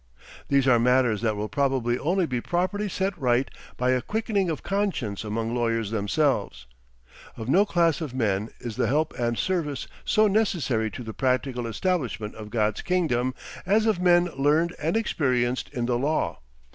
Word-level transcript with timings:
These 0.47 0.67
are 0.67 0.79
matters 0.79 1.21
that 1.21 1.35
will 1.35 1.47
probably 1.47 1.95
only 1.99 2.25
be 2.25 2.41
properly 2.41 2.89
set 2.89 3.15
right 3.19 3.51
by 3.77 3.91
a 3.91 4.01
quickening 4.01 4.49
of 4.49 4.63
conscience 4.63 5.23
among 5.23 5.53
lawyers 5.53 5.91
themselves. 5.91 6.65
Of 7.37 7.47
no 7.47 7.67
class 7.67 8.01
of 8.01 8.11
men 8.11 8.49
is 8.59 8.77
the 8.77 8.87
help 8.87 9.13
and 9.19 9.37
service 9.37 9.87
so 10.03 10.25
necessary 10.25 10.89
to 10.89 11.03
the 11.03 11.13
practical 11.13 11.67
establishment 11.67 12.33
of 12.33 12.49
God's 12.49 12.81
kingdom, 12.81 13.35
as 13.63 13.85
of 13.85 13.99
men 14.01 14.29
learned 14.35 14.73
and 14.81 14.97
experienced 14.97 15.69
in 15.71 15.85
the 15.85 15.99
law. 15.99 16.39